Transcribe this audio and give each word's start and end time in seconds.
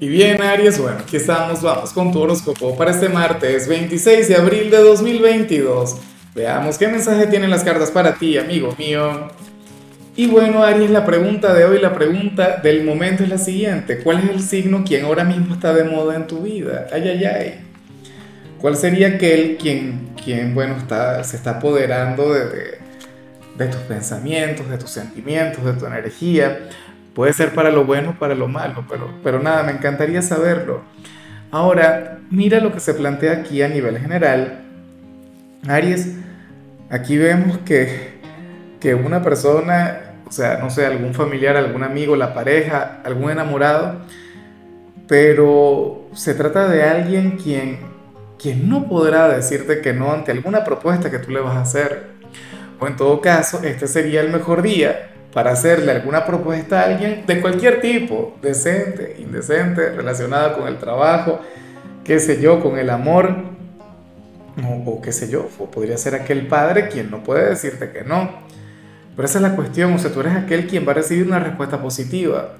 Y 0.00 0.06
bien, 0.06 0.40
Aries, 0.40 0.78
bueno, 0.78 0.98
aquí 1.00 1.16
estamos, 1.16 1.60
vamos 1.60 1.92
con 1.92 2.12
tu 2.12 2.20
horóscopo 2.20 2.76
para 2.76 2.92
este 2.92 3.08
martes 3.08 3.66
26 3.66 4.28
de 4.28 4.36
abril 4.36 4.70
de 4.70 4.76
2022. 4.76 5.96
Veamos 6.36 6.78
qué 6.78 6.86
mensaje 6.86 7.26
tienen 7.26 7.50
las 7.50 7.64
cartas 7.64 7.90
para 7.90 8.14
ti, 8.14 8.38
amigo 8.38 8.72
mío. 8.78 9.28
Y 10.14 10.28
bueno, 10.28 10.62
Aries, 10.62 10.90
la 10.90 11.04
pregunta 11.04 11.52
de 11.52 11.64
hoy, 11.64 11.80
la 11.80 11.94
pregunta 11.96 12.60
del 12.62 12.84
momento 12.84 13.24
es 13.24 13.28
la 13.28 13.38
siguiente. 13.38 13.98
¿Cuál 13.98 14.20
es 14.20 14.30
el 14.30 14.40
signo 14.40 14.84
quien 14.84 15.04
ahora 15.04 15.24
mismo 15.24 15.54
está 15.54 15.74
de 15.74 15.82
moda 15.82 16.14
en 16.14 16.28
tu 16.28 16.42
vida? 16.42 16.86
Ay, 16.92 17.08
ay, 17.08 17.24
ay. 17.24 17.54
¿Cuál 18.60 18.76
sería 18.76 19.08
aquel 19.08 19.56
quien, 19.56 20.10
quien 20.22 20.54
bueno, 20.54 20.76
está, 20.76 21.24
se 21.24 21.36
está 21.36 21.58
apoderando 21.58 22.32
de, 22.32 22.46
de, 22.46 22.78
de 23.56 23.66
tus 23.66 23.80
pensamientos, 23.80 24.70
de 24.70 24.78
tus 24.78 24.90
sentimientos, 24.90 25.64
de 25.64 25.72
tu 25.72 25.86
energía? 25.86 26.68
Puede 27.18 27.32
ser 27.32 27.52
para 27.52 27.72
lo 27.72 27.84
bueno 27.84 28.16
para 28.16 28.36
lo 28.36 28.46
malo, 28.46 28.84
pero, 28.88 29.10
pero 29.24 29.40
nada, 29.40 29.64
me 29.64 29.72
encantaría 29.72 30.22
saberlo. 30.22 30.82
Ahora, 31.50 32.20
mira 32.30 32.60
lo 32.60 32.72
que 32.72 32.78
se 32.78 32.94
plantea 32.94 33.32
aquí 33.32 33.60
a 33.60 33.68
nivel 33.68 33.98
general. 33.98 34.60
Aries, 35.66 36.14
aquí 36.90 37.18
vemos 37.18 37.58
que, 37.66 38.20
que 38.78 38.94
una 38.94 39.20
persona, 39.20 40.12
o 40.28 40.30
sea, 40.30 40.58
no 40.58 40.70
sé, 40.70 40.86
algún 40.86 41.12
familiar, 41.12 41.56
algún 41.56 41.82
amigo, 41.82 42.14
la 42.14 42.34
pareja, 42.34 43.00
algún 43.02 43.32
enamorado, 43.32 43.96
pero 45.08 46.08
se 46.12 46.34
trata 46.34 46.68
de 46.68 46.84
alguien 46.84 47.32
quien, 47.32 47.80
quien 48.40 48.68
no 48.68 48.86
podrá 48.86 49.26
decirte 49.26 49.80
que 49.80 49.92
no 49.92 50.12
ante 50.12 50.30
alguna 50.30 50.62
propuesta 50.62 51.10
que 51.10 51.18
tú 51.18 51.32
le 51.32 51.40
vas 51.40 51.56
a 51.56 51.62
hacer. 51.62 52.10
O 52.78 52.86
en 52.86 52.94
todo 52.94 53.20
caso, 53.20 53.60
este 53.64 53.88
sería 53.88 54.20
el 54.20 54.30
mejor 54.30 54.62
día 54.62 55.16
para 55.38 55.52
hacerle 55.52 55.92
alguna 55.92 56.26
propuesta 56.26 56.80
a 56.80 56.86
alguien 56.86 57.22
de 57.24 57.40
cualquier 57.40 57.80
tipo, 57.80 58.36
decente, 58.42 59.14
indecente, 59.20 59.90
relacionada 59.90 60.56
con 60.56 60.66
el 60.66 60.78
trabajo, 60.78 61.38
qué 62.02 62.18
sé 62.18 62.40
yo, 62.40 62.60
con 62.60 62.76
el 62.76 62.90
amor, 62.90 63.36
o, 64.84 65.00
qué 65.00 65.12
sé 65.12 65.30
yo, 65.30 65.48
o 65.60 65.70
podría 65.70 65.96
ser 65.96 66.16
aquel 66.16 66.48
padre 66.48 66.88
quien 66.88 67.08
no 67.08 67.22
puede 67.22 67.50
decirte 67.50 67.92
que 67.92 68.02
no. 68.02 68.28
Pero 69.14 69.26
esa 69.26 69.38
es 69.38 69.42
la 69.42 69.54
cuestión, 69.54 69.92
o 69.92 69.98
sea, 70.00 70.10
tú 70.10 70.18
eres 70.22 70.34
aquel 70.34 70.66
quien 70.66 70.84
va 70.84 70.90
a 70.90 70.96
recibir 70.96 71.24
una 71.24 71.38
respuesta 71.38 71.80
positiva. 71.80 72.54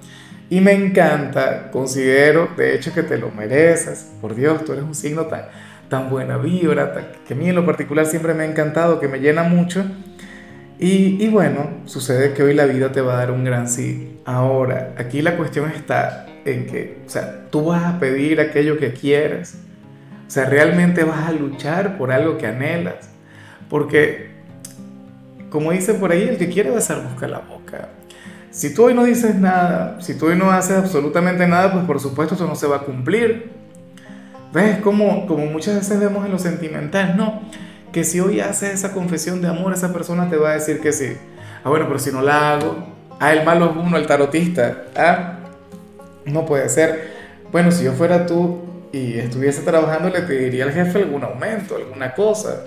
Y 0.49 0.61
me 0.61 0.71
encanta, 0.71 1.73
considero, 1.73 2.51
de 2.57 2.77
hecho, 2.77 2.95
que 2.95 3.03
te 3.03 3.19
lo 3.19 3.33
mereces. 3.33 4.07
Por 4.21 4.37
Dios, 4.37 4.65
tú 4.65 4.73
eres 4.73 4.85
un 4.85 4.95
signo 4.95 5.27
tan, 5.27 5.47
tan 5.89 6.11
buena 6.11 6.37
vibra, 6.37 7.11
que 7.27 7.35
a 7.35 7.37
mí 7.37 7.49
en 7.49 7.57
lo 7.57 7.67
particular 7.67 8.07
siempre 8.07 8.35
me 8.35 8.45
ha 8.45 8.47
encantado, 8.47 9.01
que 9.01 9.09
me 9.09 9.19
llena 9.19 9.43
mucho. 9.43 9.85
Y, 10.81 11.27
bueno, 11.29 11.71
sucede 11.87 12.35
que 12.35 12.45
hoy 12.45 12.55
la 12.55 12.65
vida 12.67 12.93
te 12.93 13.01
va 13.01 13.15
a 13.15 13.17
dar 13.17 13.33
un 13.33 13.43
gran 13.43 13.69
sí. 13.69 14.21
Ahora, 14.25 14.95
aquí 14.97 15.23
la 15.23 15.37
cuestión 15.37 15.71
está 15.71 16.27
en 16.45 16.67
que, 16.67 16.99
o 17.05 17.11
sea, 17.11 17.47
tú 17.51 17.67
vas 17.67 17.85
a 17.85 17.99
pedir 17.99 18.41
aquello 18.41 18.79
que 18.79 18.93
quieres. 18.93 19.59
O 20.29 20.31
sea, 20.31 20.45
realmente 20.45 21.03
vas 21.03 21.27
a 21.27 21.33
luchar 21.33 21.99
por 21.99 22.13
algo 22.13 22.39
que 22.39 22.47
anhelas. 22.47 23.09
Porque, 23.69 24.29
como 25.51 25.73
dice 25.73 25.95
por 25.95 26.13
ahí, 26.13 26.23
el 26.23 26.37
que 26.39 26.49
quiere 26.49 26.71
besar 26.71 27.03
busca 27.03 27.27
la 27.27 27.41
boca. 27.41 27.89
Si 28.53 28.73
tú 28.73 28.85
hoy 28.85 28.95
no 28.95 29.03
dices 29.03 29.35
nada, 29.35 30.01
si 30.01 30.17
tú 30.17 30.27
hoy 30.27 30.37
no 30.37 30.53
haces 30.53 30.77
absolutamente 30.77 31.47
nada, 31.49 31.73
pues 31.73 31.85
por 31.87 31.99
supuesto 31.99 32.37
eso 32.37 32.47
no 32.47 32.55
se 32.55 32.69
va 32.69 32.77
a 32.77 32.81
cumplir. 32.81 33.51
¿Ves? 34.53 34.79
Como, 34.79 35.27
como 35.27 35.47
muchas 35.47 35.75
veces 35.75 35.99
vemos 35.99 36.25
en 36.25 36.33
lo 36.33 36.39
sentimental, 36.39 37.17
no 37.17 37.43
que 37.99 38.05
si 38.05 38.21
hoy 38.21 38.39
haces 38.39 38.75
esa 38.75 38.93
confesión 38.93 39.43
de 39.43 39.49
amor, 39.49 39.73
esa 39.73 39.93
persona 39.93 40.31
te 40.31 40.37
va 40.37 40.51
a 40.51 40.55
decir 40.55 40.79
que 40.79 40.93
sí. 40.93 41.17
Ah, 41.65 41.69
bueno, 41.69 41.87
pero 41.89 41.99
si 41.99 42.13
no 42.13 42.23
la 42.23 42.53
hago, 42.53 42.87
ah, 43.19 43.33
el 43.33 43.45
malo 43.45 43.73
es 43.73 43.77
uno, 43.77 43.97
el 43.97 44.07
tarotista, 44.07 44.85
ah, 44.95 45.41
no 46.25 46.47
puede 46.47 46.69
ser. 46.69 47.11
Bueno, 47.51 47.73
si 47.73 47.83
yo 47.83 47.95
fuera 47.95 48.25
tú 48.25 48.61
y 48.93 49.19
estuviese 49.19 49.63
trabajando, 49.63 50.11
le 50.11 50.21
pediría 50.23 50.63
al 50.63 50.71
jefe 50.71 51.01
algún 51.01 51.25
aumento, 51.25 51.75
alguna 51.75 52.15
cosa. 52.15 52.67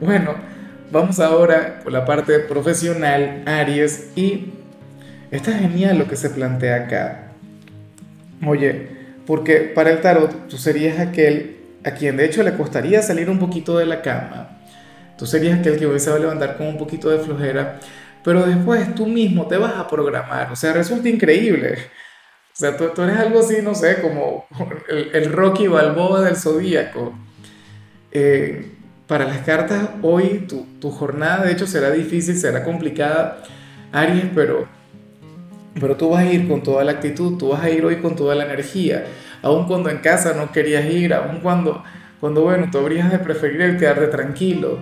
Bueno, 0.00 0.34
vamos 0.90 1.20
ahora 1.20 1.78
con 1.84 1.92
la 1.92 2.04
parte 2.04 2.40
profesional, 2.40 3.44
Aries, 3.46 4.10
y 4.16 4.52
está 5.30 5.52
genial 5.52 5.96
lo 5.96 6.08
que 6.08 6.16
se 6.16 6.28
plantea 6.28 6.86
acá. 6.86 7.28
Oye, 8.44 8.88
porque 9.28 9.70
para 9.72 9.90
el 9.90 10.00
tarot 10.00 10.48
tú 10.48 10.58
serías 10.58 10.98
aquel 10.98 11.59
a 11.84 11.92
quien 11.92 12.16
de 12.16 12.26
hecho 12.26 12.42
le 12.42 12.56
costaría 12.56 13.02
salir 13.02 13.30
un 13.30 13.38
poquito 13.38 13.78
de 13.78 13.86
la 13.86 14.02
cama, 14.02 14.60
tú 15.16 15.26
serías 15.26 15.58
aquel 15.58 15.78
que 15.78 15.86
hoy 15.86 15.98
a 16.00 16.18
levantar 16.18 16.56
con 16.56 16.66
un 16.66 16.78
poquito 16.78 17.10
de 17.10 17.18
flojera, 17.18 17.78
pero 18.22 18.44
después 18.46 18.94
tú 18.94 19.06
mismo 19.06 19.46
te 19.46 19.56
vas 19.56 19.76
a 19.76 19.88
programar, 19.88 20.52
o 20.52 20.56
sea, 20.56 20.72
resulta 20.72 21.08
increíble. 21.08 21.78
O 22.52 22.56
sea, 22.60 22.76
tú, 22.76 23.02
eres 23.02 23.16
algo 23.16 23.40
así, 23.40 23.62
no 23.62 23.74
sé, 23.74 24.02
como 24.02 24.46
el, 24.88 25.10
el 25.14 25.32
Rocky 25.32 25.66
Balboa 25.66 26.20
del 26.20 26.36
Zodíaco. 26.36 27.14
Eh, 28.12 28.72
para 29.06 29.24
las 29.24 29.38
cartas, 29.38 29.88
hoy 30.02 30.46
tu, 30.48 30.66
tu, 30.80 30.90
jornada 30.90 31.44
de 31.44 31.52
hecho 31.52 31.66
será 31.66 31.90
difícil, 31.90 32.36
será 32.36 32.62
complicada, 32.62 33.42
Aries, 33.92 34.26
pero, 34.34 34.68
pero 35.80 35.96
tú 35.96 36.10
vas 36.10 36.22
a 36.22 36.32
ir 36.32 36.46
con 36.46 36.62
toda 36.62 36.84
la 36.84 36.92
actitud, 36.92 37.38
tú 37.38 37.48
vas 37.48 37.62
a 37.62 37.70
ir 37.70 37.84
hoy 37.84 37.96
con 37.96 38.14
toda 38.14 38.34
la 38.34 38.44
energía 38.44 39.04
aun 39.42 39.66
cuando 39.66 39.90
en 39.90 39.98
casa 39.98 40.34
no 40.34 40.52
querías 40.52 40.84
ir, 40.86 41.14
aun 41.14 41.40
cuando, 41.40 41.82
cuando 42.20 42.42
bueno, 42.42 42.68
tú 42.70 42.78
habrías 42.78 43.10
de 43.10 43.18
preferir 43.18 43.62
el 43.62 43.78
quedarte 43.78 44.06
tranquilo. 44.08 44.78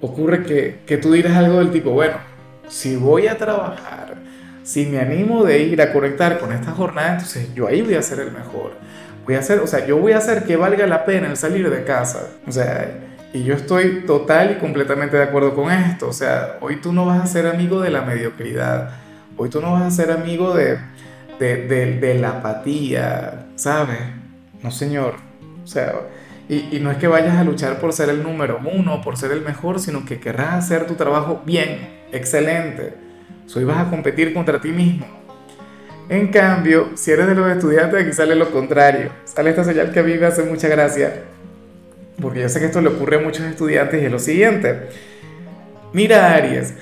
Ocurre 0.00 0.42
que, 0.42 0.80
que 0.86 0.98
tú 0.98 1.12
dirás 1.12 1.36
algo 1.36 1.58
del 1.58 1.70
tipo, 1.70 1.90
bueno, 1.90 2.16
si 2.68 2.96
voy 2.96 3.26
a 3.26 3.38
trabajar, 3.38 4.16
si 4.62 4.86
me 4.86 4.98
animo 4.98 5.44
de 5.44 5.62
ir 5.62 5.80
a 5.80 5.92
conectar 5.92 6.38
con 6.38 6.52
esta 6.52 6.72
jornada, 6.72 7.12
entonces 7.12 7.54
yo 7.54 7.68
ahí 7.68 7.82
voy 7.82 7.94
a 7.94 8.02
ser 8.02 8.20
el 8.20 8.32
mejor. 8.32 8.72
Voy 9.24 9.34
a 9.34 9.40
hacer, 9.40 9.60
o 9.60 9.66
sea, 9.66 9.86
yo 9.86 9.96
voy 9.98 10.12
a 10.12 10.18
hacer 10.18 10.44
que 10.44 10.56
valga 10.56 10.86
la 10.86 11.04
pena 11.04 11.28
el 11.28 11.36
salir 11.36 11.68
de 11.70 11.84
casa. 11.84 12.30
O 12.46 12.52
sea, 12.52 12.90
y 13.32 13.44
yo 13.44 13.54
estoy 13.54 14.04
total 14.06 14.52
y 14.52 14.60
completamente 14.60 15.16
de 15.16 15.24
acuerdo 15.24 15.54
con 15.54 15.70
esto. 15.70 16.08
O 16.08 16.12
sea, 16.12 16.58
hoy 16.60 16.76
tú 16.76 16.92
no 16.92 17.06
vas 17.06 17.22
a 17.22 17.26
ser 17.26 17.46
amigo 17.46 17.80
de 17.80 17.90
la 17.90 18.02
mediocridad. 18.02 18.90
Hoy 19.36 19.50
tú 19.50 19.60
no 19.60 19.72
vas 19.72 19.82
a 19.82 19.90
ser 19.90 20.10
amigo 20.10 20.54
de, 20.54 20.78
de, 21.38 22.16
la 22.20 22.30
apatía, 22.30 23.46
¿sabes? 23.56 23.98
No, 24.62 24.70
señor. 24.70 25.14
O 25.62 25.66
sea, 25.66 25.94
y, 26.48 26.78
no 26.80 26.90
es 26.90 26.98
que 26.98 27.08
vayas 27.08 27.36
a 27.36 27.44
luchar 27.44 27.80
por 27.80 27.92
ser 27.92 28.08
el 28.08 28.22
número 28.22 28.60
uno, 28.64 29.00
por 29.02 29.16
ser 29.16 29.32
el 29.32 29.42
mejor, 29.42 29.80
sino 29.80 30.04
que 30.04 30.20
querrás 30.20 30.54
hacer 30.54 30.86
tu 30.86 30.94
trabajo 30.94 31.42
bien, 31.44 31.88
excelente. 32.12 32.94
Hoy 33.54 33.64
vas 33.64 33.86
a 33.86 33.90
competir 33.90 34.34
contra 34.34 34.60
ti 34.60 34.70
mismo. 34.70 35.06
En 36.08 36.28
cambio, 36.28 36.90
si 36.94 37.10
eres 37.10 37.26
de 37.26 37.34
los 37.34 37.50
estudiantes, 37.50 38.02
aquí 38.02 38.12
sale 38.12 38.34
lo 38.34 38.50
contrario. 38.50 39.10
Sale 39.24 39.50
esta 39.50 39.64
señal 39.64 39.92
que 39.92 40.00
a 40.00 40.02
mí 40.02 40.14
me 40.14 40.26
hace 40.26 40.42
mucha 40.44 40.68
gracia. 40.68 41.24
Porque 42.20 42.40
yo 42.40 42.48
sé 42.48 42.60
que 42.60 42.66
esto 42.66 42.80
le 42.80 42.88
ocurre 42.88 43.16
a 43.16 43.20
muchos 43.20 43.44
estudiantes 43.44 44.00
y 44.00 44.06
es 44.06 44.12
lo 44.12 44.18
siguiente. 44.18 44.88
Mira, 45.92 46.32
Aries, 46.34 46.74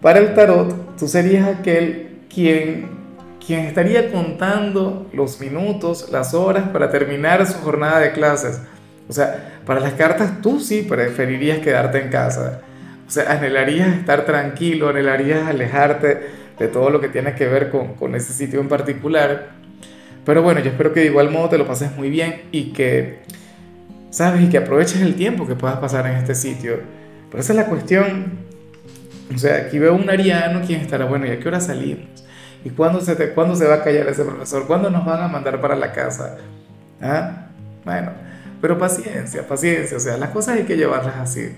para 0.00 0.18
el 0.18 0.34
tarot, 0.34 0.96
tú 0.96 1.08
serías 1.08 1.46
aquel 1.46 2.20
quien 2.32 2.99
quien 3.44 3.60
estaría 3.60 4.10
contando 4.12 5.08
los 5.12 5.40
minutos, 5.40 6.10
las 6.10 6.34
horas 6.34 6.68
para 6.68 6.90
terminar 6.90 7.46
su 7.46 7.58
jornada 7.58 7.98
de 8.00 8.12
clases. 8.12 8.60
O 9.08 9.12
sea, 9.12 9.60
para 9.66 9.80
las 9.80 9.94
cartas 9.94 10.40
tú 10.40 10.60
sí 10.60 10.82
preferirías 10.82 11.58
quedarte 11.58 12.00
en 12.00 12.10
casa. 12.10 12.60
O 13.06 13.10
sea, 13.10 13.32
anhelarías 13.32 13.88
estar 13.96 14.24
tranquilo, 14.24 14.88
anhelarías 14.88 15.48
alejarte 15.48 16.20
de 16.58 16.68
todo 16.68 16.90
lo 16.90 17.00
que 17.00 17.08
tiene 17.08 17.34
que 17.34 17.48
ver 17.48 17.70
con, 17.70 17.94
con 17.94 18.14
ese 18.14 18.32
sitio 18.32 18.60
en 18.60 18.68
particular. 18.68 19.48
Pero 20.24 20.42
bueno, 20.42 20.60
yo 20.60 20.70
espero 20.70 20.92
que 20.92 21.00
de 21.00 21.06
igual 21.06 21.30
modo 21.30 21.48
te 21.48 21.58
lo 21.58 21.66
pases 21.66 21.96
muy 21.96 22.10
bien 22.10 22.42
y 22.52 22.72
que, 22.72 23.20
¿sabes? 24.10 24.42
Y 24.42 24.48
que 24.48 24.58
aproveches 24.58 25.00
el 25.00 25.16
tiempo 25.16 25.46
que 25.46 25.56
puedas 25.56 25.78
pasar 25.78 26.06
en 26.06 26.16
este 26.16 26.34
sitio. 26.34 26.80
Pero 27.30 27.40
esa 27.40 27.52
es 27.52 27.56
la 27.56 27.66
cuestión. 27.66 28.38
O 29.34 29.38
sea, 29.38 29.56
aquí 29.56 29.78
veo 29.78 29.94
un 29.94 30.08
ariano 30.10 30.60
quien 30.66 30.80
estará, 30.80 31.06
bueno, 31.06 31.26
¿y 31.26 31.30
a 31.30 31.40
qué 31.40 31.48
hora 31.48 31.60
salimos? 31.60 32.19
¿Y 32.64 32.70
cuándo 32.70 33.00
se, 33.00 33.16
te, 33.16 33.32
cuándo 33.32 33.56
se 33.56 33.66
va 33.66 33.76
a 33.76 33.82
callar 33.82 34.06
ese 34.08 34.24
profesor? 34.24 34.66
¿Cuándo 34.66 34.90
nos 34.90 35.04
van 35.04 35.22
a 35.22 35.28
mandar 35.28 35.60
para 35.60 35.76
la 35.76 35.92
casa? 35.92 36.38
¿Ah? 37.00 37.46
Bueno, 37.84 38.10
pero 38.60 38.78
paciencia, 38.78 39.46
paciencia, 39.46 39.96
o 39.96 40.00
sea, 40.00 40.18
las 40.18 40.30
cosas 40.30 40.56
hay 40.58 40.64
que 40.64 40.76
llevarlas 40.76 41.16
así. 41.16 41.52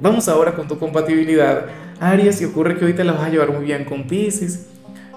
Vamos 0.00 0.28
ahora 0.28 0.52
con 0.52 0.68
tu 0.68 0.78
compatibilidad. 0.78 1.66
Aries, 2.00 2.42
y 2.42 2.44
ocurre 2.44 2.76
que 2.76 2.84
hoy 2.84 2.92
te 2.92 3.04
la 3.04 3.12
vas 3.12 3.22
a 3.22 3.28
llevar 3.30 3.50
muy 3.52 3.64
bien 3.64 3.84
con 3.84 4.06
Pisces. 4.06 4.66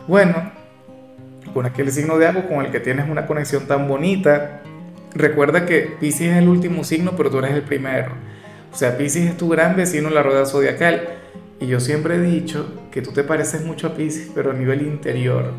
Bueno, 0.07 0.51
con 1.53 1.65
aquel 1.65 1.91
signo 1.91 2.17
de 2.17 2.27
agua 2.27 2.43
con 2.47 2.63
el 2.63 2.71
que 2.71 2.79
tienes 2.79 3.09
una 3.09 3.25
conexión 3.25 3.65
tan 3.65 3.87
bonita. 3.87 4.61
Recuerda 5.13 5.65
que 5.65 5.95
Pisces 5.99 6.33
es 6.33 6.37
el 6.37 6.47
último 6.47 6.83
signo, 6.83 7.13
pero 7.17 7.29
tú 7.29 7.39
eres 7.39 7.51
el 7.51 7.63
primero. 7.63 8.11
O 8.71 8.77
sea, 8.77 8.97
Pisces 8.97 9.29
es 9.29 9.37
tu 9.37 9.49
gran 9.49 9.75
vecino 9.75 10.07
en 10.07 10.13
la 10.13 10.23
rueda 10.23 10.45
zodiacal. 10.45 11.09
Y 11.59 11.67
yo 11.67 11.79
siempre 11.79 12.15
he 12.15 12.21
dicho 12.21 12.71
que 12.95 13.01
tú 13.01 13.11
te 13.11 13.25
pareces 13.25 13.65
mucho 13.65 13.87
a 13.87 13.93
Pisces, 13.93 14.31
pero 14.33 14.51
a 14.51 14.53
nivel 14.53 14.81
interior. 14.81 15.51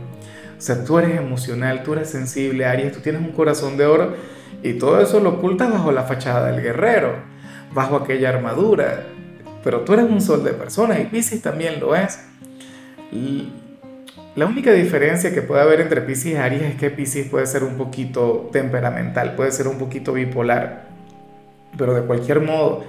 O 0.56 0.60
sea, 0.60 0.82
tú 0.82 0.98
eres 0.98 1.18
emocional, 1.18 1.82
tú 1.82 1.92
eres 1.92 2.08
sensible, 2.08 2.64
Aries, 2.64 2.92
tú 2.92 3.00
tienes 3.00 3.20
un 3.20 3.32
corazón 3.32 3.76
de 3.76 3.84
oro 3.84 4.14
y 4.62 4.72
todo 4.78 5.02
eso 5.02 5.20
lo 5.20 5.34
ocultas 5.34 5.70
bajo 5.70 5.92
la 5.92 6.04
fachada 6.04 6.50
del 6.50 6.62
guerrero, 6.62 7.14
bajo 7.74 7.96
aquella 7.96 8.30
armadura. 8.30 9.04
Pero 9.62 9.82
tú 9.82 9.92
eres 9.92 10.06
un 10.06 10.22
sol 10.22 10.44
de 10.44 10.52
persona 10.52 10.98
y 10.98 11.04
Pisces 11.04 11.42
también 11.42 11.78
lo 11.78 11.94
es. 11.94 12.20
La 14.34 14.46
única 14.46 14.72
diferencia 14.72 15.34
que 15.34 15.42
puede 15.42 15.60
haber 15.60 15.82
entre 15.82 16.00
Pisces 16.00 16.32
y 16.32 16.36
Aries 16.36 16.62
es 16.62 16.74
que 16.76 16.88
Pisces 16.88 17.28
puede 17.28 17.44
ser 17.44 17.64
un 17.64 17.76
poquito 17.76 18.48
temperamental, 18.50 19.34
puede 19.34 19.52
ser 19.52 19.68
un 19.68 19.76
poquito 19.76 20.14
bipolar, 20.14 20.88
pero 21.76 21.92
de 21.92 22.00
cualquier 22.00 22.40
modo, 22.40 22.86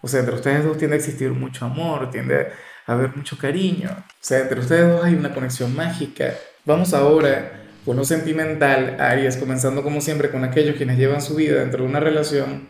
o 0.00 0.08
sea, 0.08 0.20
entre 0.20 0.36
ustedes 0.36 0.64
dos 0.64 0.78
tiende 0.78 0.96
a 0.96 0.98
existir 0.98 1.32
mucho 1.32 1.66
amor, 1.66 2.10
tiende 2.10 2.34
a 2.34 2.48
haber 2.86 3.16
mucho 3.16 3.38
cariño, 3.38 3.90
o 3.90 4.04
sea, 4.20 4.40
entre 4.40 4.60
ustedes 4.60 4.88
dos 4.88 5.04
hay 5.04 5.14
una 5.14 5.32
conexión 5.32 5.74
mágica. 5.74 6.34
Vamos 6.64 6.92
ahora 6.94 7.60
con 7.84 7.96
lo 7.96 8.04
sentimental, 8.04 8.96
Aries, 9.00 9.36
comenzando 9.36 9.82
como 9.82 10.00
siempre 10.00 10.30
con 10.30 10.44
aquellos 10.44 10.76
quienes 10.76 10.98
llevan 10.98 11.22
su 11.22 11.34
vida 11.34 11.60
dentro 11.60 11.84
de 11.84 11.88
una 11.88 12.00
relación. 12.00 12.68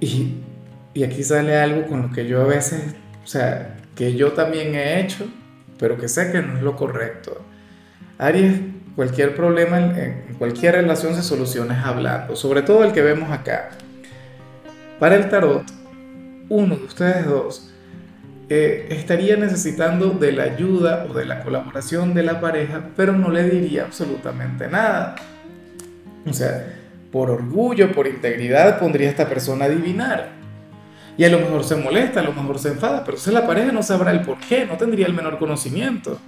Y, 0.00 0.34
y 0.94 1.04
aquí 1.04 1.22
sale 1.22 1.56
algo 1.56 1.86
con 1.86 2.02
lo 2.02 2.10
que 2.10 2.26
yo 2.26 2.42
a 2.42 2.46
veces, 2.46 2.94
o 3.24 3.26
sea, 3.26 3.76
que 3.94 4.14
yo 4.14 4.32
también 4.32 4.74
he 4.74 5.00
hecho, 5.00 5.26
pero 5.78 5.98
que 5.98 6.08
sé 6.08 6.30
que 6.30 6.42
no 6.42 6.56
es 6.56 6.62
lo 6.62 6.76
correcto. 6.76 7.44
Aries, 8.18 8.60
cualquier 8.94 9.34
problema 9.34 9.78
en 9.78 10.34
cualquier 10.38 10.74
relación 10.74 11.14
se 11.14 11.22
soluciona 11.22 11.86
hablando, 11.86 12.36
sobre 12.36 12.62
todo 12.62 12.84
el 12.84 12.92
que 12.92 13.02
vemos 13.02 13.30
acá. 13.30 13.70
Para 14.98 15.16
el 15.16 15.28
tarot, 15.28 15.64
uno 16.48 16.76
de 16.76 16.84
ustedes 16.84 17.26
dos 17.26 17.71
eh, 18.48 18.88
estaría 18.90 19.36
necesitando 19.36 20.10
de 20.10 20.32
la 20.32 20.44
ayuda 20.44 21.06
o 21.08 21.14
de 21.14 21.24
la 21.24 21.42
colaboración 21.42 22.14
de 22.14 22.22
la 22.22 22.40
pareja, 22.40 22.90
pero 22.96 23.12
no 23.12 23.30
le 23.30 23.48
diría 23.48 23.84
absolutamente 23.84 24.68
nada. 24.68 25.16
O 26.26 26.32
sea, 26.32 26.66
por 27.10 27.30
orgullo, 27.30 27.92
por 27.92 28.06
integridad, 28.06 28.78
pondría 28.78 29.08
a 29.08 29.10
esta 29.10 29.28
persona 29.28 29.64
a 29.64 29.68
adivinar. 29.68 30.30
Y 31.16 31.24
a 31.24 31.28
lo 31.28 31.38
mejor 31.38 31.64
se 31.64 31.76
molesta, 31.76 32.20
a 32.20 32.22
lo 32.22 32.32
mejor 32.32 32.58
se 32.58 32.68
enfada, 32.68 33.04
pero 33.04 33.18
si 33.18 33.30
la 33.30 33.46
pareja 33.46 33.70
no 33.70 33.82
sabrá 33.82 34.10
el 34.12 34.22
por 34.22 34.38
qué, 34.38 34.64
no 34.64 34.76
tendría 34.76 35.06
el 35.06 35.12
menor 35.12 35.38
conocimiento. 35.38 36.18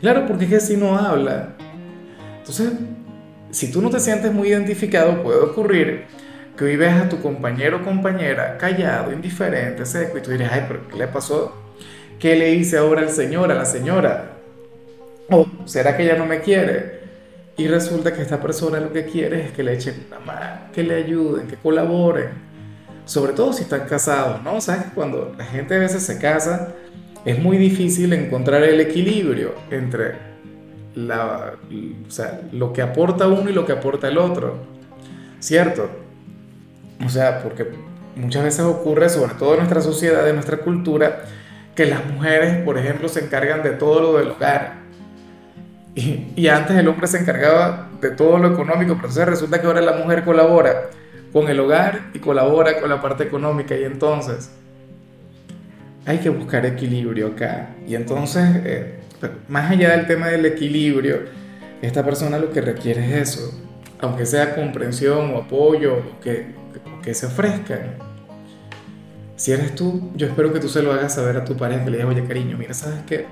Claro, 0.00 0.26
porque 0.26 0.44
es 0.44 0.50
que 0.50 0.60
si 0.60 0.76
no 0.76 0.96
habla. 0.96 1.54
Entonces, 2.38 2.72
si 3.50 3.72
tú 3.72 3.82
no 3.82 3.90
te 3.90 4.00
sientes 4.00 4.32
muy 4.32 4.48
identificado, 4.48 5.22
puede 5.22 5.38
ocurrir 5.38 6.04
que 6.56 6.64
hoy 6.64 6.76
ves 6.76 6.92
a 6.94 7.08
tu 7.08 7.20
compañero 7.20 7.78
o 7.78 7.82
compañera 7.82 8.56
callado, 8.58 9.12
indiferente, 9.12 9.84
seco, 9.84 10.18
y 10.18 10.22
tú 10.22 10.30
dirías, 10.30 10.52
ay, 10.52 10.64
pero 10.68 10.88
¿qué 10.88 10.96
le 10.96 11.08
pasó? 11.08 11.54
¿Qué 12.18 12.36
le 12.36 12.54
hice 12.54 12.78
ahora 12.78 13.02
al 13.02 13.10
señor, 13.10 13.50
a 13.50 13.54
la 13.54 13.64
señora? 13.64 14.38
¿O 15.30 15.46
será 15.64 15.96
que 15.96 16.04
ella 16.04 16.16
no 16.16 16.26
me 16.26 16.40
quiere? 16.40 17.02
Y 17.56 17.68
resulta 17.68 18.12
que 18.12 18.22
esta 18.22 18.40
persona 18.40 18.80
lo 18.80 18.92
que 18.92 19.04
quiere 19.04 19.46
es 19.46 19.52
que 19.52 19.62
le 19.62 19.74
echen 19.74 20.06
una 20.08 20.20
mano, 20.20 20.60
que 20.72 20.82
le 20.82 20.96
ayuden, 20.96 21.46
que 21.46 21.56
colaboren. 21.56 22.30
Sobre 23.04 23.32
todo 23.32 23.52
si 23.52 23.62
están 23.62 23.86
casados, 23.86 24.42
¿no? 24.42 24.60
¿Sabes? 24.60 24.86
Cuando 24.94 25.34
la 25.36 25.44
gente 25.44 25.74
a 25.74 25.78
veces 25.78 26.02
se 26.02 26.18
casa, 26.18 26.72
es 27.24 27.38
muy 27.38 27.58
difícil 27.58 28.12
encontrar 28.12 28.62
el 28.64 28.80
equilibrio 28.80 29.54
entre 29.70 30.14
la, 30.94 31.54
o 32.06 32.10
sea, 32.10 32.40
lo 32.52 32.72
que 32.72 32.82
aporta 32.82 33.28
uno 33.28 33.50
y 33.50 33.52
lo 33.52 33.66
que 33.66 33.72
aporta 33.72 34.08
el 34.08 34.18
otro. 34.18 34.56
¿Cierto? 35.40 36.03
O 37.04 37.08
sea, 37.08 37.42
porque 37.42 37.66
muchas 38.16 38.44
veces 38.44 38.60
ocurre, 38.60 39.08
sobre 39.08 39.34
todo 39.34 39.52
en 39.52 39.58
nuestra 39.58 39.80
sociedad, 39.80 40.28
en 40.28 40.34
nuestra 40.34 40.58
cultura, 40.58 41.22
que 41.74 41.86
las 41.86 42.06
mujeres, 42.06 42.62
por 42.64 42.78
ejemplo, 42.78 43.08
se 43.08 43.24
encargan 43.24 43.62
de 43.62 43.70
todo 43.70 44.00
lo 44.00 44.18
del 44.18 44.30
hogar. 44.30 44.84
Y, 45.94 46.32
y, 46.36 46.48
antes 46.48 46.76
el 46.76 46.88
hombre 46.88 47.06
se 47.06 47.18
encargaba 47.18 47.88
de 48.00 48.10
todo 48.10 48.38
lo 48.38 48.52
económico, 48.52 48.94
pero 48.94 49.08
entonces 49.08 49.26
resulta 49.26 49.60
que 49.60 49.66
ahora 49.66 49.80
la 49.80 49.92
mujer 49.92 50.24
colabora 50.24 50.90
con 51.32 51.48
el 51.48 51.58
hogar 51.60 52.10
y 52.12 52.18
colabora 52.18 52.80
con 52.80 52.90
la 52.90 53.00
parte 53.00 53.24
económica. 53.24 53.76
Y 53.76 53.84
entonces 53.84 54.50
hay 56.06 56.18
que 56.18 56.28
buscar 56.28 56.66
equilibrio 56.66 57.28
acá. 57.28 57.70
Y 57.86 57.94
entonces, 57.94 58.44
eh, 58.64 58.94
más 59.48 59.70
allá 59.70 59.96
del 59.96 60.06
tema 60.06 60.28
del 60.28 60.46
equilibrio, 60.46 61.20
esta 61.82 62.04
persona 62.04 62.38
lo 62.38 62.50
que 62.50 62.60
requiere 62.60 63.04
es 63.04 63.36
eso, 63.36 63.63
aunque 64.00 64.26
sea 64.26 64.54
comprensión 64.54 65.34
o 65.34 65.38
apoyo, 65.38 65.94
o 65.94 66.20
que 66.20 66.64
que 67.04 67.14
se 67.14 67.26
ofrezcan. 67.26 67.98
Si 69.36 69.52
eres 69.52 69.74
tú, 69.74 70.10
yo 70.14 70.26
espero 70.26 70.52
que 70.52 70.60
tú 70.60 70.68
se 70.68 70.82
lo 70.82 70.92
hagas 70.92 71.14
saber 71.14 71.36
a 71.36 71.44
tu 71.44 71.56
pareja, 71.56 71.84
que 71.84 71.90
le 71.90 71.98
digas, 71.98 72.10
oye 72.10 72.26
cariño, 72.26 72.56
mira, 72.56 72.72
¿sabes 72.72 73.00
qué? 73.06 73.26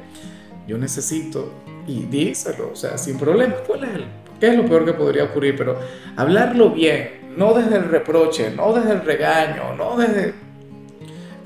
Yo 0.68 0.76
necesito, 0.76 1.52
y 1.86 2.02
díselo, 2.02 2.70
o 2.72 2.76
sea, 2.76 2.98
sin 2.98 3.18
problemas, 3.18 3.60
¿cuál 3.66 3.84
es 3.84 3.94
el, 3.94 4.04
qué 4.38 4.48
es 4.48 4.56
lo 4.56 4.66
peor 4.66 4.84
que 4.84 4.92
podría 4.92 5.24
ocurrir? 5.24 5.56
Pero 5.56 5.78
hablarlo 6.16 6.70
bien, 6.70 7.32
no 7.36 7.54
desde 7.54 7.76
el 7.76 7.84
reproche, 7.84 8.50
no 8.54 8.72
desde 8.74 8.92
el 8.92 9.00
regaño, 9.00 9.74
no 9.76 9.96
desde, 9.96 10.34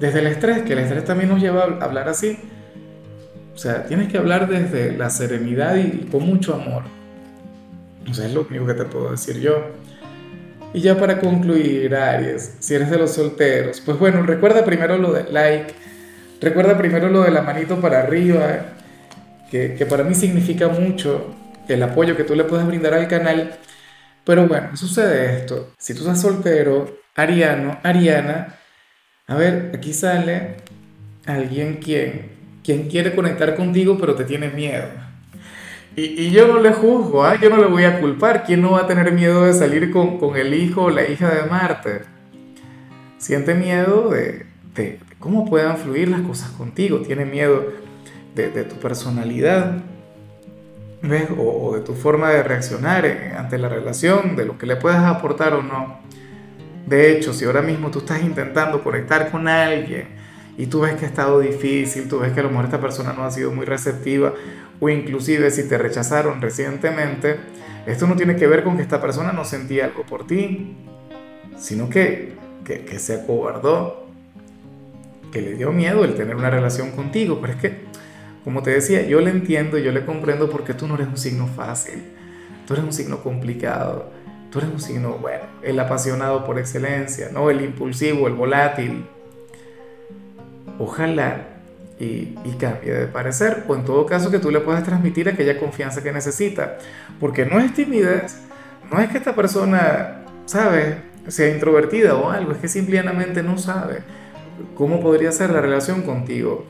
desde 0.00 0.18
el 0.18 0.26
estrés, 0.26 0.62
que 0.62 0.72
el 0.72 0.80
estrés 0.80 1.04
también 1.04 1.30
nos 1.30 1.40
lleva 1.40 1.64
a 1.64 1.84
hablar 1.84 2.08
así. 2.08 2.38
O 3.54 3.58
sea, 3.58 3.84
tienes 3.86 4.10
que 4.10 4.18
hablar 4.18 4.48
desde 4.48 4.96
la 4.96 5.10
serenidad 5.10 5.76
y 5.76 6.08
con 6.10 6.26
mucho 6.26 6.54
amor. 6.54 6.82
O 8.10 8.14
sea, 8.14 8.26
es 8.26 8.34
lo 8.34 8.46
único 8.48 8.66
que 8.66 8.74
te 8.74 8.84
puedo 8.84 9.10
decir 9.10 9.40
yo. 9.40 9.72
Y 10.74 10.80
ya 10.80 10.98
para 10.98 11.20
concluir, 11.20 11.94
Aries, 11.94 12.56
si 12.60 12.74
eres 12.74 12.90
de 12.90 12.98
los 12.98 13.14
solteros, 13.14 13.80
pues 13.80 13.98
bueno, 13.98 14.22
recuerda 14.22 14.64
primero 14.64 14.98
lo 14.98 15.12
del 15.12 15.32
like, 15.32 15.74
recuerda 16.40 16.76
primero 16.76 17.08
lo 17.08 17.22
de 17.22 17.30
la 17.30 17.42
manito 17.42 17.80
para 17.80 18.00
arriba, 18.00 18.74
que, 19.50 19.74
que 19.74 19.86
para 19.86 20.04
mí 20.04 20.14
significa 20.14 20.68
mucho 20.68 21.34
el 21.68 21.82
apoyo 21.82 22.16
que 22.16 22.24
tú 22.24 22.34
le 22.34 22.44
puedes 22.44 22.66
brindar 22.66 22.94
al 22.94 23.08
canal. 23.08 23.56
Pero 24.24 24.46
bueno, 24.48 24.76
sucede 24.76 25.38
esto. 25.38 25.72
Si 25.78 25.94
tú 25.94 26.00
estás 26.00 26.20
soltero, 26.20 26.98
Ariano, 27.14 27.78
Ariana, 27.82 28.58
a 29.28 29.34
ver, 29.36 29.72
aquí 29.74 29.92
sale 29.92 30.56
alguien 31.26 31.76
quien, 31.76 32.32
quien 32.62 32.88
quiere 32.88 33.14
conectar 33.14 33.54
contigo, 33.56 33.96
pero 33.98 34.14
te 34.14 34.24
tiene 34.24 34.48
miedo. 34.48 35.05
Y, 35.96 36.30
yo 36.30 36.46
no 36.46 36.60
le 36.60 36.74
juzgo, 36.74 37.24
¿ah? 37.24 37.40
yo 37.40 37.48
no 37.48 37.56
le 37.56 37.66
voy 37.66 37.84
a 37.84 37.98
culpar. 38.00 38.44
¿Quién 38.44 38.60
no 38.60 38.72
va 38.72 38.82
a 38.82 38.86
tener 38.86 39.12
miedo 39.12 39.44
de 39.46 39.54
salir 39.54 39.90
con, 39.90 40.18
con 40.18 40.36
el 40.36 40.52
hijo 40.52 40.84
o 40.84 40.90
la 40.90 41.08
hija 41.08 41.34
de 41.34 41.48
Marte? 41.48 42.02
Siente 43.16 43.54
miedo 43.54 44.10
de, 44.10 44.44
de, 44.74 45.00
cómo 45.18 45.48
puedan 45.48 45.78
fluir 45.78 46.08
las 46.08 46.20
cosas 46.20 46.50
contigo, 46.50 47.00
tiene 47.00 47.24
miedo 47.24 47.72
de, 48.34 48.50
de 48.50 48.64
tu 48.64 48.76
personalidad, 48.76 49.78
¿ves? 51.00 51.28
O, 51.38 51.68
o, 51.68 51.76
de 51.76 51.80
tu 51.80 51.94
forma 51.94 52.28
de 52.30 52.42
reaccionar 52.42 53.06
ante 53.38 53.56
la 53.56 53.70
relación, 53.70 54.36
de 54.36 54.44
lo 54.44 54.58
que 54.58 54.66
le 54.66 54.76
puedas 54.76 55.02
aportar 55.02 55.54
o 55.54 55.62
no. 55.62 56.00
De 56.86 57.10
hecho, 57.10 57.32
si 57.32 57.46
ahora 57.46 57.62
mismo 57.62 57.90
tú 57.90 58.00
estás 58.00 58.22
intentando 58.22 58.84
conectar 58.84 59.30
con 59.30 59.48
alguien 59.48 60.08
y 60.58 60.66
tú 60.66 60.80
ves 60.80 60.94
que 60.94 61.04
ha 61.04 61.08
estado 61.08 61.40
difícil, 61.40 62.08
tú 62.08 62.20
ves 62.20 62.32
que 62.32 62.40
a 62.40 62.42
lo 62.42 62.50
mejor 62.50 62.66
esta 62.66 62.80
persona 62.80 63.12
no 63.12 63.24
ha 63.24 63.30
sido 63.30 63.52
muy 63.52 63.66
receptiva 63.66 64.32
o 64.80 64.88
inclusive 64.88 65.50
si 65.50 65.68
te 65.68 65.78
rechazaron 65.78 66.40
recientemente, 66.40 67.36
esto 67.86 68.06
no 68.06 68.16
tiene 68.16 68.36
que 68.36 68.46
ver 68.46 68.64
con 68.64 68.76
que 68.76 68.82
esta 68.82 69.00
persona 69.00 69.32
no 69.32 69.44
sentía 69.44 69.86
algo 69.86 70.02
por 70.04 70.26
ti, 70.26 70.76
sino 71.56 71.88
que, 71.88 72.34
que, 72.64 72.84
que 72.84 72.98
se 72.98 73.14
acobardó, 73.14 74.06
que 75.32 75.40
le 75.40 75.54
dio 75.54 75.72
miedo 75.72 76.04
el 76.04 76.14
tener 76.14 76.36
una 76.36 76.50
relación 76.50 76.90
contigo. 76.90 77.38
Pero 77.40 77.52
es 77.52 77.60
que, 77.60 77.80
como 78.44 78.62
te 78.62 78.70
decía, 78.70 79.02
yo 79.06 79.20
le 79.20 79.30
entiendo, 79.30 79.78
yo 79.78 79.92
le 79.92 80.04
comprendo 80.04 80.50
porque 80.50 80.74
tú 80.74 80.88
no 80.88 80.96
eres 80.96 81.08
un 81.08 81.16
signo 81.16 81.46
fácil, 81.46 82.02
tú 82.66 82.74
eres 82.74 82.84
un 82.84 82.92
signo 82.92 83.22
complicado, 83.22 84.10
tú 84.50 84.58
eres 84.58 84.70
un 84.70 84.80
signo, 84.80 85.18
bueno, 85.18 85.44
el 85.62 85.78
apasionado 85.78 86.44
por 86.44 86.58
excelencia, 86.58 87.30
¿no? 87.32 87.50
El 87.50 87.62
impulsivo, 87.62 88.26
el 88.26 88.34
volátil. 88.34 89.06
Ojalá 90.78 91.56
y, 91.98 92.34
cambie 92.58 92.92
de 92.92 93.06
parecer, 93.06 93.64
o 93.68 93.74
en 93.74 93.84
todo 93.84 94.06
caso 94.06 94.30
que 94.30 94.38
tú 94.38 94.50
le 94.50 94.60
puedas 94.60 94.84
transmitir 94.84 95.28
aquella 95.28 95.58
confianza 95.58 96.02
que 96.02 96.12
necesita, 96.12 96.78
porque 97.18 97.46
no 97.46 97.58
es 97.58 97.72
timidez, 97.74 98.38
no 98.90 99.00
es 99.00 99.08
que 99.08 99.18
esta 99.18 99.34
persona, 99.34 100.22
¿sabe?, 100.44 100.98
sea 101.28 101.52
introvertida 101.52 102.14
o 102.14 102.30
algo, 102.30 102.52
es 102.52 102.58
que 102.58 102.68
simplemente 102.68 103.42
no 103.42 103.58
sabe 103.58 104.02
cómo 104.76 105.00
podría 105.00 105.32
ser 105.32 105.50
la 105.50 105.60
relación 105.60 106.02
contigo, 106.02 106.66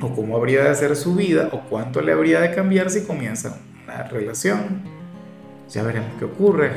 o 0.00 0.14
cómo 0.14 0.36
habría 0.36 0.64
de 0.64 0.74
ser 0.74 0.96
su 0.96 1.14
vida, 1.14 1.50
o 1.52 1.62
cuánto 1.68 2.00
le 2.00 2.12
habría 2.12 2.40
de 2.40 2.54
cambiar 2.54 2.90
si 2.90 3.02
comienza 3.02 3.58
una 3.84 4.04
relación. 4.04 4.82
Ya 5.68 5.82
veremos 5.82 6.10
qué 6.18 6.24
ocurre. 6.24 6.70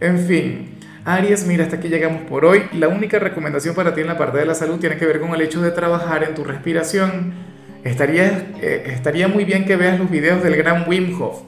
En 0.00 0.18
fin, 0.18 0.73
Aries, 1.06 1.46
mira, 1.46 1.64
hasta 1.64 1.76
aquí 1.76 1.88
llegamos 1.88 2.22
por 2.22 2.46
hoy. 2.46 2.62
La 2.72 2.88
única 2.88 3.18
recomendación 3.18 3.74
para 3.74 3.94
ti 3.94 4.00
en 4.00 4.06
la 4.06 4.16
parte 4.16 4.38
de 4.38 4.46
la 4.46 4.54
salud 4.54 4.78
tiene 4.78 4.96
que 4.96 5.04
ver 5.04 5.20
con 5.20 5.34
el 5.34 5.42
hecho 5.42 5.60
de 5.60 5.70
trabajar 5.70 6.24
en 6.24 6.34
tu 6.34 6.44
respiración. 6.44 7.34
Estaría, 7.84 8.54
eh, 8.62 8.84
estaría 8.86 9.28
muy 9.28 9.44
bien 9.44 9.66
que 9.66 9.76
veas 9.76 9.98
los 9.98 10.10
videos 10.10 10.42
del 10.42 10.56
gran 10.56 10.88
Wim 10.88 11.20
Hof. 11.20 11.42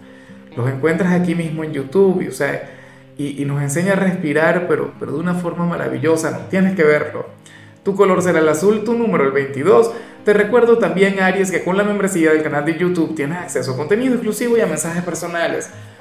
Los 0.55 0.69
encuentras 0.69 1.13
aquí 1.13 1.35
mismo 1.35 1.65
en 1.65 1.73
YouTube 1.73 2.21
y, 2.21 2.29
o 2.29 2.33
sea, 2.33 2.71
y, 3.17 3.43
nos 3.47 3.63
enseña 3.63 3.95
a 3.95 3.97
respirar, 3.97 4.67
pero, 4.69 4.93
pero 5.01 5.13
de 5.13 5.19
una 5.19 5.35
forma 5.35 5.65
maravillosa. 5.65 6.33
No 6.33 6.39
tienes 6.51 6.75
que 6.75 6.85
verlo. 6.85 7.27
Tu 7.83 7.95
color 7.95 8.21
será 8.21 8.41
el 8.41 8.49
azul, 8.51 8.85
tu 8.85 8.93
número 8.93 9.25
el 9.25 9.33
22. 9.33 9.91
Te 10.27 10.35
recuerdo 10.35 10.77
también, 10.77 11.21
Aries, 11.21 11.51
que 11.51 11.65
con 11.65 11.79
la 11.79 11.85
membresía 11.85 12.33
del 12.33 12.43
canal 12.43 12.67
de 12.67 12.77
YouTube 12.77 13.15
tienes 13.15 13.39
acceso 13.39 13.73
a 13.73 13.77
contenido 13.77 14.15
exclusivo 14.15 14.59
y 14.59 14.61
a 14.61 14.67
mensajes 14.67 15.03
personales. 15.03 15.71